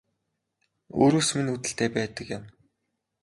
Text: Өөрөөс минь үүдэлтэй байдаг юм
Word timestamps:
Өөрөөс 1.01 1.29
минь 1.35 1.51
үүдэлтэй 1.53 1.89
байдаг 1.97 2.27
юм 2.37 2.43